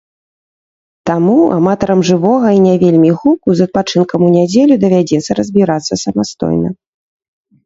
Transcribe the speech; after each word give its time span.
Таму 1.09 1.35
аматарам 1.57 2.01
жывога 2.09 2.47
і 2.59 2.61
не 2.67 2.71
вельмі 2.85 3.11
гуку 3.19 3.47
з 3.59 3.69
адпачынкам 3.69 4.19
у 4.29 4.31
нядзелю 4.37 4.75
давядзецца 4.87 5.31
разбірацца 5.43 5.93
самастойна. 6.07 6.69